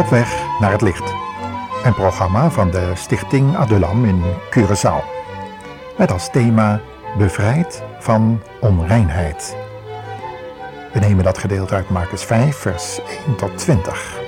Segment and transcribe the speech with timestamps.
[0.00, 1.14] Op weg naar het licht.
[1.84, 5.04] Een programma van de Stichting Adulam in Curaçao.
[5.98, 6.80] Met als thema
[7.18, 9.56] Bevrijd van onreinheid.
[10.92, 14.20] We nemen dat gedeelte uit Marcus 5, vers 1 tot 20.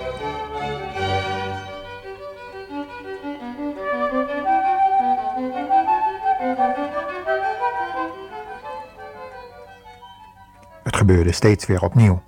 [10.82, 12.22] Het gebeurde steeds weer opnieuw.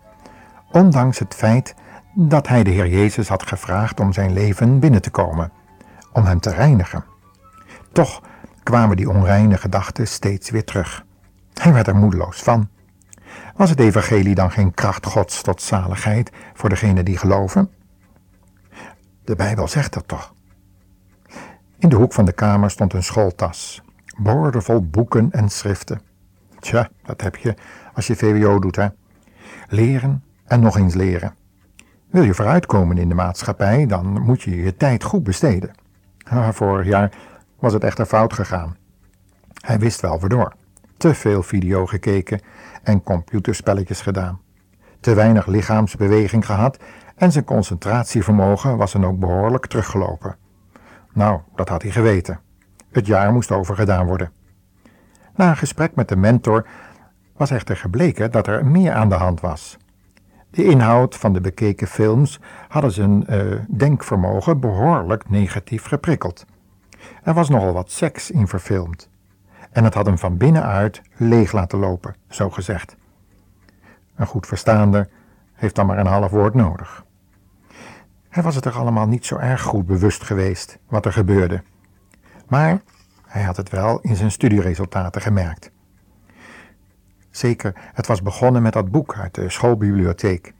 [0.70, 1.74] Ondanks het feit
[2.14, 5.52] dat hij de Heer Jezus had gevraagd om zijn leven binnen te komen,
[6.12, 7.04] om hem te reinigen.
[7.92, 8.22] Toch
[8.62, 11.04] kwamen die onreine gedachten steeds weer terug.
[11.54, 12.68] Hij werd er moedeloos van.
[13.56, 17.70] Was het evangelie dan geen kracht Gods tot zaligheid voor degenen die geloven?
[19.24, 20.34] De Bijbel zegt dat toch.
[21.78, 23.82] In de hoek van de kamer stond een schooltas,
[24.16, 26.00] boordevol boeken en schriften.
[26.58, 27.54] Tja, dat heb je
[27.94, 28.88] als je VWO doet, hè.
[29.68, 31.34] Leren en nog eens leren.
[32.14, 35.70] Wil je vooruitkomen in de maatschappij, dan moet je je tijd goed besteden.
[36.50, 37.12] vorig jaar
[37.58, 38.76] was het echter fout gegaan.
[39.60, 40.52] Hij wist wel waardoor.
[40.96, 42.40] Te veel video gekeken
[42.82, 44.40] en computerspelletjes gedaan.
[45.00, 46.78] Te weinig lichaamsbeweging gehad
[47.16, 50.36] en zijn concentratievermogen was dan ook behoorlijk teruggelopen.
[51.12, 52.40] Nou, dat had hij geweten.
[52.90, 54.30] Het jaar moest overgedaan worden.
[55.34, 56.66] Na een gesprek met de mentor
[57.36, 59.78] was echter gebleken dat er meer aan de hand was.
[60.54, 66.46] De inhoud van de bekeken films hadden zijn uh, denkvermogen behoorlijk negatief geprikkeld.
[67.22, 69.10] Er was nogal wat seks in verfilmd.
[69.70, 72.96] En het had hem van binnenuit leeg laten lopen, zo gezegd.
[74.16, 75.08] Een goed verstaander
[75.52, 77.04] heeft dan maar een half woord nodig.
[78.28, 81.62] Hij was het er allemaal niet zo erg goed bewust geweest wat er gebeurde.
[82.48, 82.82] Maar
[83.26, 85.70] hij had het wel in zijn studieresultaten gemerkt.
[87.36, 90.54] Zeker, het was begonnen met dat boek uit de schoolbibliotheek.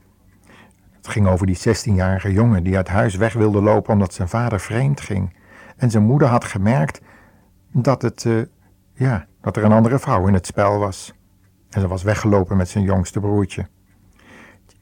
[0.95, 4.59] Het ging over die 16-jarige jongen die uit huis weg wilde lopen omdat zijn vader
[4.59, 5.35] vreemd ging.
[5.77, 7.01] En zijn moeder had gemerkt
[7.71, 8.41] dat, het, uh,
[8.93, 11.13] ja, dat er een andere vrouw in het spel was.
[11.69, 13.67] En ze was weggelopen met zijn jongste broertje.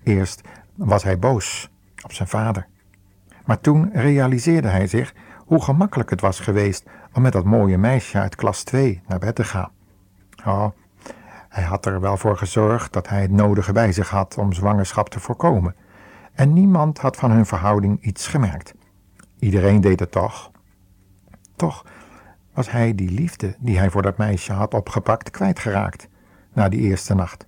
[0.03, 0.41] Eerst
[0.75, 1.71] was hij boos
[2.03, 2.67] op zijn vader.
[3.45, 5.13] Maar toen realiseerde hij zich
[5.45, 9.35] hoe gemakkelijk het was geweest om met dat mooie meisje uit klas 2 naar bed
[9.35, 9.71] te gaan.
[10.45, 10.67] Oh,
[11.53, 15.09] hij had er wel voor gezorgd dat hij het nodige bij zich had om zwangerschap
[15.09, 15.75] te voorkomen.
[16.33, 18.73] En niemand had van hun verhouding iets gemerkt.
[19.39, 20.51] Iedereen deed het toch.
[21.55, 21.85] Toch
[22.53, 26.07] was hij die liefde die hij voor dat meisje had opgepakt kwijtgeraakt
[26.53, 27.45] na die eerste nacht.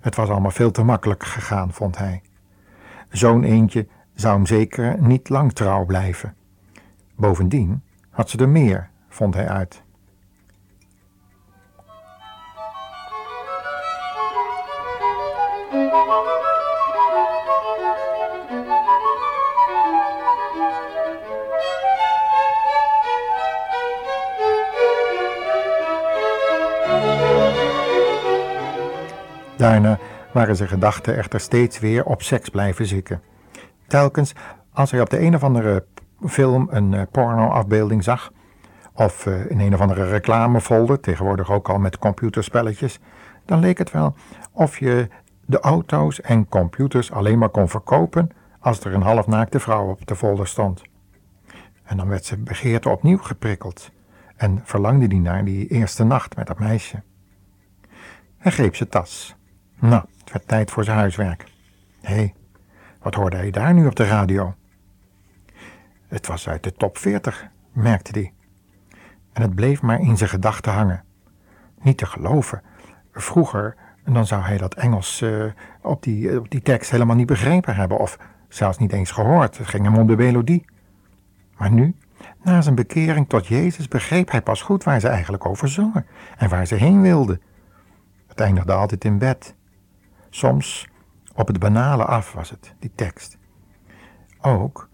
[0.00, 2.22] Het was allemaal veel te makkelijk gegaan, vond hij.
[3.10, 6.34] Zo'n eentje zou hem zeker niet lang trouw blijven.
[7.16, 9.82] Bovendien had ze er meer, vond hij uit.
[16.10, 16.38] Daarna
[30.32, 33.22] waren zijn gedachten echter steeds weer op seks blijven zikken.
[33.86, 34.32] Telkens
[34.72, 35.84] als hij op de een of andere
[36.26, 38.32] film een uh, pornoafbeelding zag,
[38.94, 43.00] of uh, in een of andere reclamefolder, tegenwoordig ook al met computerspelletjes,
[43.44, 44.14] dan leek het wel
[44.52, 45.08] of je
[45.50, 50.16] de auto's en computers alleen maar kon verkopen als er een halfnaakte vrouw op de
[50.16, 50.82] folder stond.
[51.82, 53.90] En dan werd ze begeerte opnieuw geprikkeld
[54.36, 57.02] en verlangde die naar die eerste nacht met dat meisje.
[58.38, 59.36] Hij greep zijn tas.
[59.78, 61.44] Nou, het werd tijd voor zijn huiswerk.
[62.00, 62.34] Hé, hey,
[63.02, 64.54] wat hoorde hij daar nu op de radio?
[66.06, 68.32] Het was uit de top 40, merkte hij.
[69.32, 71.04] En het bleef maar in zijn gedachten hangen.
[71.80, 72.62] Niet te geloven.
[73.12, 75.44] Vroeger, dan zou hij dat Engels uh,
[75.82, 78.18] op, die, op die tekst helemaal niet begrepen hebben, of
[78.48, 79.58] zelfs niet eens gehoord.
[79.58, 80.64] Het ging hem om de melodie.
[81.56, 81.96] Maar nu,
[82.42, 86.06] na zijn bekering tot Jezus, begreep hij pas goed waar ze eigenlijk over zongen
[86.36, 87.40] en waar ze heen wilden.
[88.26, 89.54] Het eindigde altijd in bed.
[90.30, 90.88] Soms
[91.34, 93.38] op het banale af was het, die tekst.
[94.40, 94.88] Ook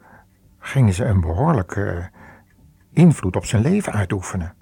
[0.58, 2.10] gingen ze een behoorlijke
[2.92, 4.54] invloed op zijn leven uitoefenen.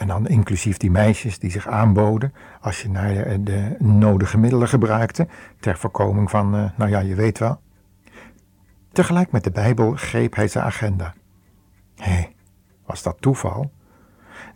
[0.00, 5.28] En dan inclusief die meisjes die zich aanboden als je naar de, nodige middelen gebruikte
[5.58, 7.60] ter voorkoming van, uh, nou ja, je weet wel.
[8.92, 11.14] Tegelijk met de Bijbel greep hij zijn agenda.
[11.96, 12.26] Hé,
[12.86, 13.70] was dat toeval?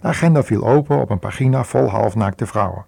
[0.00, 2.86] De agenda viel open op een pagina vol halfnaakte vrouwen.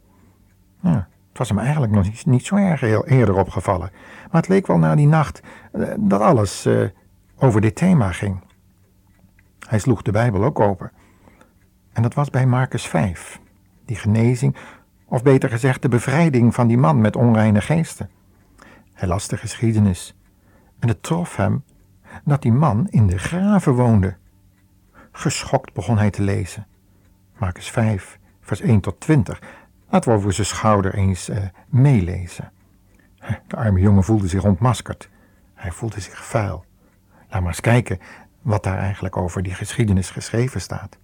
[0.80, 3.90] Het was hem eigenlijk nog niet, zo erg heel eerder opgevallen.
[4.30, 5.40] Maar het leek wel na die nacht
[5.72, 6.88] uh, dat alles uh,
[7.38, 8.40] over dit thema ging.
[9.68, 10.92] Hij sloeg de Bijbel ook open.
[11.96, 13.40] En dat was bij Marcus 5.
[13.84, 14.56] Die genezing,
[15.04, 18.10] of beter gezegd de bevrijding van die man met onreine geesten.
[18.94, 20.16] Hij las de geschiedenis.
[20.78, 21.64] En het trof hem
[22.24, 24.16] dat die man in de graven woonde.
[25.12, 26.66] Geschokt begon hij te lezen.
[27.38, 29.42] Marcus 5, vers 1 tot 20.
[29.88, 31.36] Laten we over zijn schouder eens uh,
[31.68, 32.52] meelezen.
[33.46, 35.08] De arme jongen voelde zich ontmaskerd.
[35.54, 36.64] Hij voelde zich vuil.
[37.30, 37.98] Laat maar eens kijken
[38.42, 40.98] wat daar eigenlijk over die geschiedenis geschreven staat.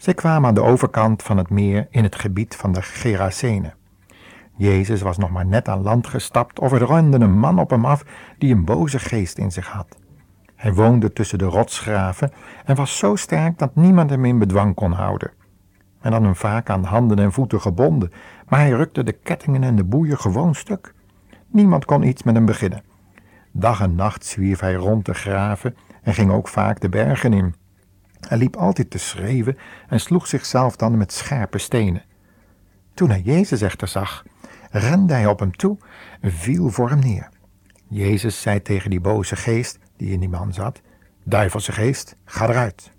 [0.00, 3.74] Zij kwamen aan de overkant van het meer in het gebied van de Gerasenen.
[4.56, 7.84] Jezus was nog maar net aan land gestapt of er rende een man op hem
[7.84, 8.04] af
[8.38, 9.98] die een boze geest in zich had.
[10.56, 12.32] Hij woonde tussen de rotsgraven
[12.64, 15.30] en was zo sterk dat niemand hem in bedwang kon houden.
[16.02, 18.12] Men had hem vaak aan handen en voeten gebonden,
[18.48, 20.94] maar hij rukte de kettingen en de boeien gewoon stuk.
[21.46, 22.82] Niemand kon iets met hem beginnen.
[23.52, 27.59] Dag en nacht zwierf hij rond de graven en ging ook vaak de bergen in.
[28.28, 29.58] Hij liep altijd te schreeuwen
[29.88, 32.04] en sloeg zichzelf dan met scherpe stenen.
[32.94, 34.24] Toen hij Jezus echter zag,
[34.70, 35.78] rende hij op hem toe
[36.20, 37.28] en viel voor hem neer.
[37.88, 40.80] Jezus zei tegen die boze geest die in die man zat:
[41.24, 42.90] Duivelse geest, ga eruit.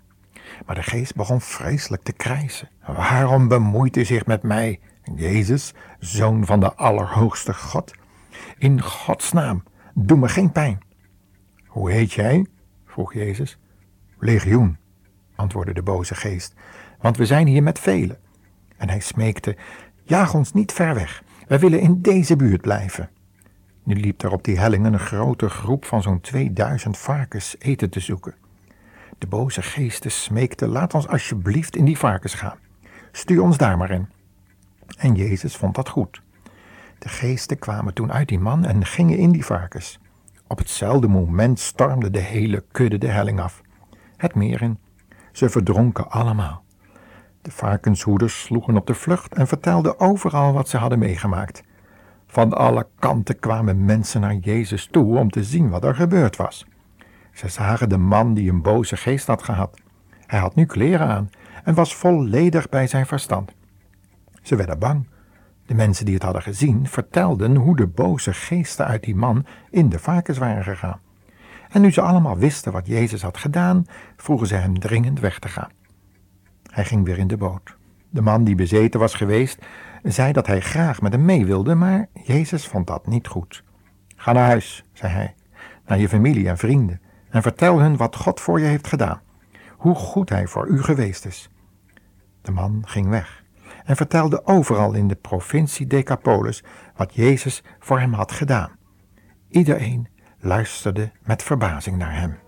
[0.66, 2.68] Maar de geest begon vreselijk te krijsen.
[2.86, 4.80] Waarom bemoeit u zich met mij,
[5.14, 7.92] Jezus, zoon van de Allerhoogste God?
[8.58, 9.62] In Gods naam,
[9.94, 10.78] doe me geen pijn.
[11.66, 12.46] Hoe heet jij?
[12.86, 13.58] vroeg Jezus.
[14.18, 14.78] Legioen,
[15.42, 16.54] antwoordde de boze geest,
[17.00, 18.18] want we zijn hier met velen.
[18.76, 19.56] En hij smeekte:
[20.02, 23.10] Jaag ons niet ver weg, wij willen in deze buurt blijven.
[23.82, 28.00] Nu liep er op die hellingen een grote groep van zo'n 2000 varkens eten te
[28.00, 28.34] zoeken.
[29.18, 32.58] De boze geesten smeekten: Laat ons alsjeblieft in die varkens gaan.
[33.12, 34.08] Stuur ons daar maar in.
[34.96, 36.22] En Jezus vond dat goed.
[36.98, 39.98] De geesten kwamen toen uit die man en gingen in die varkens.
[40.46, 43.62] Op hetzelfde moment stormde de hele kudde de helling af.
[44.16, 44.78] Het meer in.
[45.32, 46.64] Ze verdronken allemaal.
[47.42, 51.62] De varkenshoeders sloegen op de vlucht en vertelden overal wat ze hadden meegemaakt.
[52.26, 56.66] Van alle kanten kwamen mensen naar Jezus toe om te zien wat er gebeurd was.
[57.32, 59.80] Ze zagen de man die een boze geest had gehad.
[60.26, 61.30] Hij had nu kleren aan
[61.64, 63.52] en was volledig bij zijn verstand.
[64.42, 65.08] Ze werden bang.
[65.66, 69.88] De mensen die het hadden gezien vertelden hoe de boze geesten uit die man in
[69.88, 71.00] de varkens waren gegaan.
[71.72, 73.84] En nu ze allemaal wisten wat Jezus had gedaan,
[74.16, 75.70] vroegen ze hem dringend weg te gaan.
[76.70, 77.76] Hij ging weer in de boot.
[78.10, 79.58] De man die bezeten was geweest,
[80.02, 83.64] zei dat hij graag met hem mee wilde, maar Jezus vond dat niet goed.
[84.16, 85.34] Ga naar huis, zei hij,
[85.86, 89.20] naar je familie en vrienden, en vertel hun wat God voor je heeft gedaan,
[89.76, 91.50] hoe goed hij voor u geweest is.
[92.42, 93.42] De man ging weg
[93.84, 96.64] en vertelde overal in de provincie Decapolis
[96.96, 98.70] wat Jezus voor hem had gedaan.
[99.48, 100.08] Iedereen
[100.44, 102.38] luisterde met verbazing naar hem.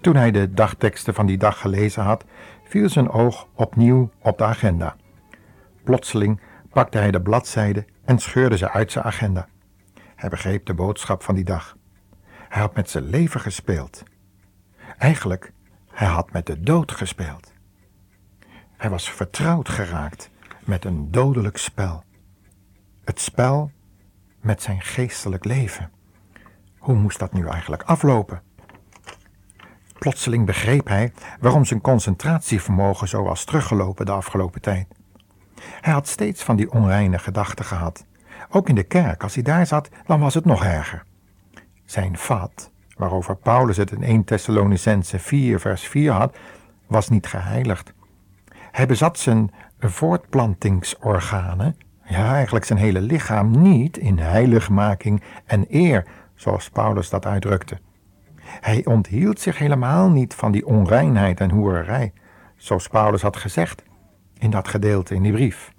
[0.00, 2.24] Toen hij de dagteksten van die dag gelezen had,
[2.68, 4.96] viel zijn oog opnieuw op de agenda.
[5.84, 9.48] Plotseling pakte hij de bladzijde en scheurde ze uit zijn agenda.
[10.16, 11.76] Hij begreep de boodschap van die dag.
[12.48, 14.02] Hij had met zijn leven gespeeld.
[14.98, 15.52] Eigenlijk,
[15.90, 17.52] hij had met de dood gespeeld.
[18.76, 20.30] Hij was vertrouwd geraakt
[20.64, 22.04] met een dodelijk spel.
[23.04, 23.70] Het spel
[24.40, 25.90] met zijn geestelijk leven.
[26.78, 28.42] Hoe moest dat nu eigenlijk aflopen?
[29.98, 34.86] Plotseling begreep hij waarom zijn concentratievermogen zo was teruggelopen de afgelopen tijd.
[35.80, 38.04] Hij had steeds van die onreine gedachten gehad.
[38.50, 41.04] Ook in de kerk, als hij daar zat, dan was het nog erger.
[41.84, 46.36] Zijn vat, waarover Paulus het in 1 Thessalonicense 4 vers 4 had,
[46.86, 47.92] was niet geheiligd.
[48.70, 56.70] Hij bezat zijn voortplantingsorganen, ja eigenlijk zijn hele lichaam, niet in heiligmaking en eer, zoals
[56.70, 57.78] Paulus dat uitdrukte.
[58.60, 62.12] Hij onthield zich helemaal niet van die onreinheid en hoererij,
[62.56, 63.82] zoals Paulus had gezegd
[64.38, 65.72] in dat gedeelte in die brief.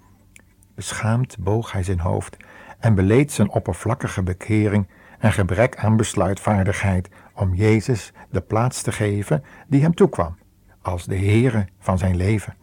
[0.74, 2.36] Beschaamd boog hij zijn hoofd
[2.78, 9.44] en beleed zijn oppervlakkige bekering en gebrek aan besluitvaardigheid om Jezus de plaats te geven
[9.68, 10.38] die hem toekwam,
[10.82, 12.54] als de Heere van zijn leven,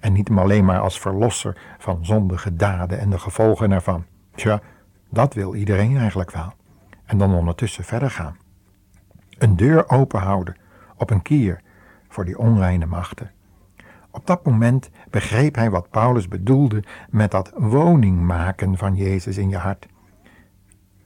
[0.00, 4.04] en niet alleen maar als verlosser van zondige daden en de gevolgen ervan.
[4.34, 4.60] Tja,
[5.10, 6.52] dat wil iedereen eigenlijk wel.
[7.04, 8.36] En dan ondertussen verder gaan.
[9.38, 10.56] Een deur openhouden
[10.96, 11.60] op een kier
[12.08, 13.30] voor die onreine machten.
[14.10, 19.48] Op dat moment begreep hij wat Paulus bedoelde met dat woning maken van Jezus in
[19.48, 19.86] je hart.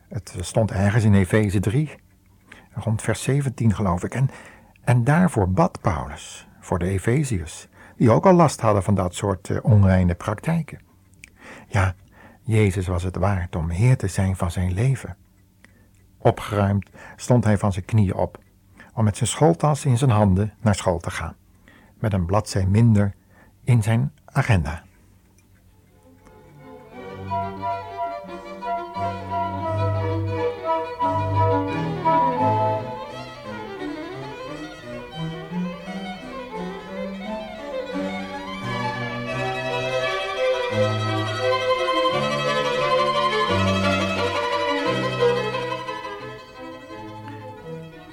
[0.09, 1.91] Het stond ergens in Efeze 3,
[2.73, 4.15] rond vers 17 geloof ik.
[4.15, 4.31] En,
[4.85, 9.49] en daarvoor bad Paulus voor de Efeziërs, die ook al last hadden van dat soort
[9.49, 10.81] uh, onreine praktijken.
[11.67, 11.95] Ja,
[12.43, 15.17] Jezus was het waard om Heer te zijn van zijn leven.
[16.23, 18.39] Opgeruimd stond hij van zijn knieën op,
[18.95, 21.37] om met zijn schooltas in zijn handen naar school te gaan,
[21.99, 23.15] met een bladzij minder
[23.65, 24.83] in zijn agenda.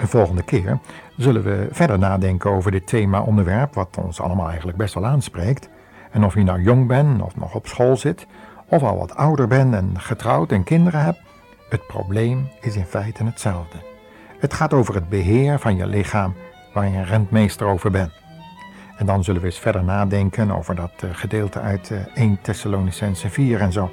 [0.08, 0.80] De volgende keer
[1.18, 5.70] zullen we verder nadenken over dit thema-onderwerp, wat ons allemaal eigenlijk best wel aanspreekt.
[6.12, 8.28] En of je nou jong bent of nog op school zit,
[8.68, 11.20] of al wat ouder bent en getrouwd en kinderen hebt,
[11.70, 13.78] het probleem is in feite hetzelfde.
[14.40, 16.34] Het gaat over het beheer van je lichaam
[16.74, 18.12] waar je een rentmeester over bent.
[18.98, 23.30] En dan zullen we eens verder nadenken over dat eh, gedeelte uit 1 eh, Thessalonicense
[23.30, 23.90] 4 en zo,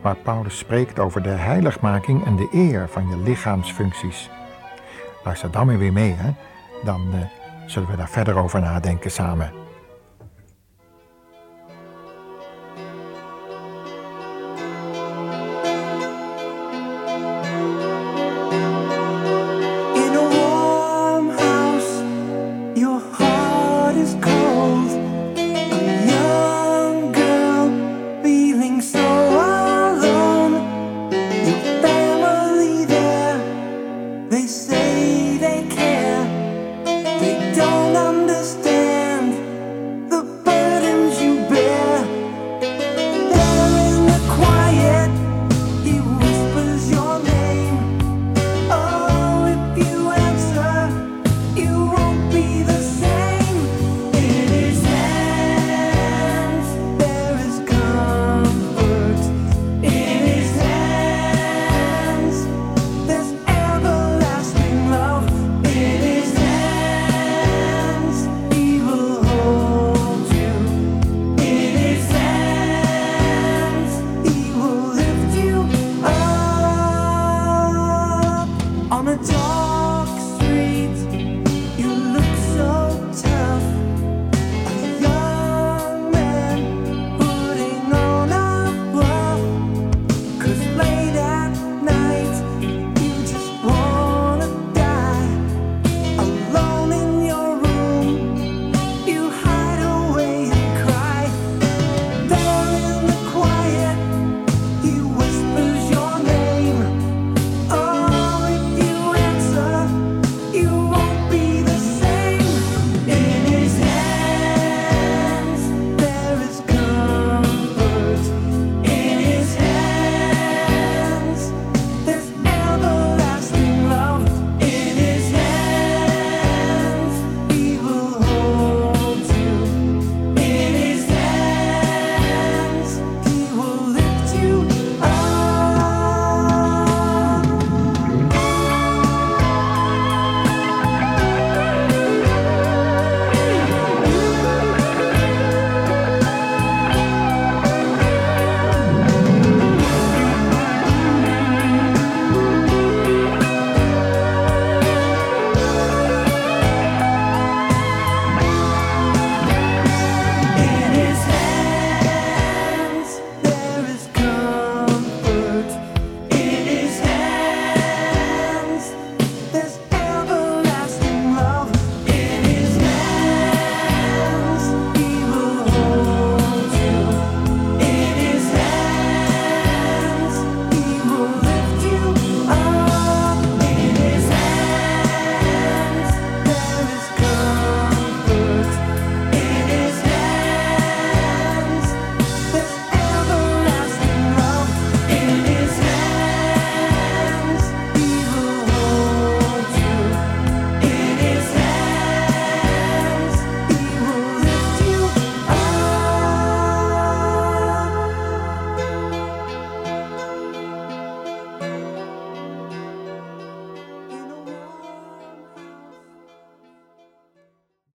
[0.00, 4.30] waar Paulus spreekt over de heiligmaking en de eer van je lichaamsfuncties.
[5.24, 6.30] Luister dan weer mee, hè?
[6.84, 7.20] dan uh,
[7.66, 9.61] zullen we daar verder over nadenken samen.